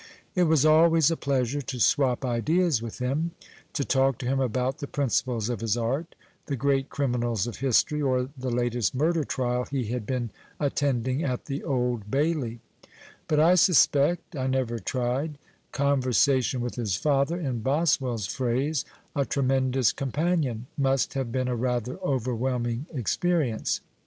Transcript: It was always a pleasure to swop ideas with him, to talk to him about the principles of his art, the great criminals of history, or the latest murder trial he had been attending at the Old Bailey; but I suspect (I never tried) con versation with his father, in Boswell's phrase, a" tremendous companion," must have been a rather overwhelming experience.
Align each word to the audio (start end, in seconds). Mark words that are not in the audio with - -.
It 0.33 0.45
was 0.45 0.65
always 0.65 1.11
a 1.11 1.15
pleasure 1.15 1.61
to 1.61 1.79
swop 1.79 2.25
ideas 2.25 2.81
with 2.81 2.97
him, 2.97 3.33
to 3.73 3.85
talk 3.85 4.17
to 4.17 4.25
him 4.25 4.39
about 4.39 4.79
the 4.79 4.87
principles 4.87 5.47
of 5.47 5.61
his 5.61 5.77
art, 5.77 6.15
the 6.47 6.55
great 6.55 6.89
criminals 6.89 7.45
of 7.45 7.57
history, 7.57 8.01
or 8.01 8.27
the 8.35 8.49
latest 8.49 8.95
murder 8.95 9.23
trial 9.23 9.63
he 9.65 9.89
had 9.89 10.07
been 10.07 10.31
attending 10.59 11.23
at 11.23 11.45
the 11.45 11.63
Old 11.63 12.09
Bailey; 12.09 12.61
but 13.27 13.39
I 13.39 13.53
suspect 13.53 14.35
(I 14.35 14.47
never 14.47 14.79
tried) 14.79 15.37
con 15.71 16.01
versation 16.01 16.61
with 16.61 16.77
his 16.77 16.95
father, 16.95 17.39
in 17.39 17.59
Boswell's 17.59 18.25
phrase, 18.25 18.83
a" 19.15 19.23
tremendous 19.25 19.91
companion," 19.91 20.65
must 20.79 21.13
have 21.13 21.31
been 21.31 21.47
a 21.47 21.55
rather 21.55 21.99
overwhelming 21.99 22.87
experience. 22.91 23.81